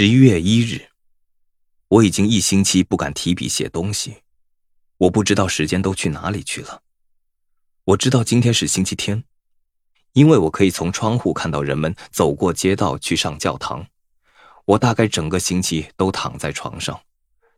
[0.00, 0.88] 十一月一日，
[1.88, 4.22] 我已经一星期不敢提笔写东西，
[4.96, 6.80] 我不知道时间都去哪里去了。
[7.84, 9.22] 我知道今天是星期天，
[10.14, 13.86] 因为我可以从窗户看到人们走过街道去上教堂。
[14.64, 16.98] 我大概整个星期都躺在床上，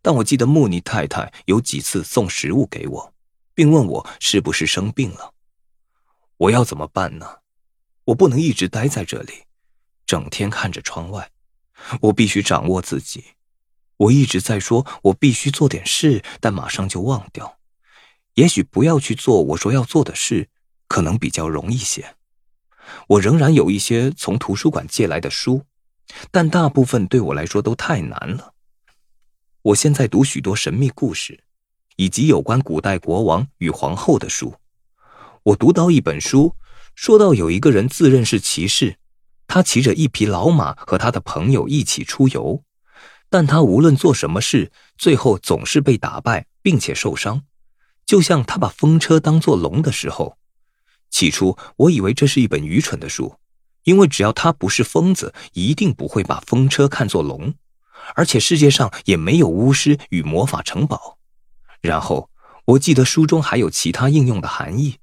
[0.03, 3.15] 但我记得穆尼太太有几次送食物给我，
[3.55, 5.33] 并问我是不是生病了。
[6.39, 7.37] 我要怎么办呢？
[8.07, 9.45] 我不能一直待在这里，
[10.05, 11.31] 整天看着窗外。
[12.01, 13.25] 我必须掌握自己。
[13.97, 17.59] 我一直在说，我必须做点事，但马上就忘掉。
[18.35, 20.49] 也许不要去做我说要做的事，
[20.89, 22.17] 可能比较容易些。
[23.07, 25.63] 我仍然有一些从图书馆借来的书，
[26.31, 28.55] 但大部分对我来说都太难了。
[29.63, 31.45] 我现在读许多神秘故事，
[31.97, 34.57] 以及有关古代国王与皇后的书。
[35.45, 36.57] 我读到一本书，
[36.95, 38.97] 说到有一个人自认是骑士。
[39.53, 42.63] 他骑着一匹老马和他的朋友一起出游，
[43.29, 47.43] 但他无论做什么事，最后总是被打败并且受伤。
[48.07, 50.39] 就像他把风车当作龙的时候，
[51.11, 53.37] 起初我以为这是一本愚蠢的书，
[53.85, 57.53] 因为只要他不是疯子，一定不会把风车看作龙，
[58.15, 61.19] 而且世界上也没有巫师与魔法城堡。
[61.83, 62.31] 然后
[62.65, 64.97] 我记得书中还有其他应用的含义，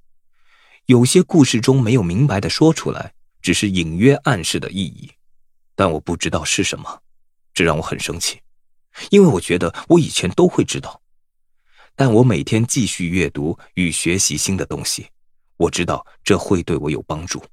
[0.87, 3.13] 有些故事中没有明白的说出来。
[3.41, 5.11] 只是隐约暗示的意义，
[5.75, 7.01] 但我不知道是什么，
[7.53, 8.39] 这让我很生气，
[9.09, 11.01] 因为我觉得我以前都会知道。
[11.95, 15.07] 但我每天继续阅读与学习新的东西，
[15.57, 17.43] 我知道这会对我有帮助。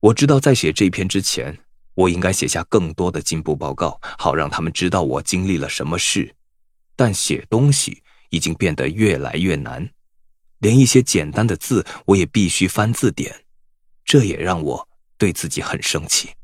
[0.00, 1.58] 我知道在写这篇之前，
[1.94, 6.34] 我应该写下更多的进步报告，好让他们知道我经历了什么事。
[6.94, 9.90] 但写东西已经变得越来越难，
[10.58, 13.44] 连一些简单的字我也必须翻字典，
[14.04, 14.88] 这也让我。
[15.24, 16.34] 对自己很生气。